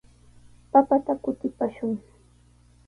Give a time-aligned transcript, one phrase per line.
[0.71, 1.93] Papata kutipaashun.